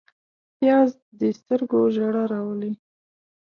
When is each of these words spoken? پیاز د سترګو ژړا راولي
پیاز 0.57 0.89
د 1.19 1.21
سترګو 1.39 1.79
ژړا 1.95 2.23
راولي 2.33 2.71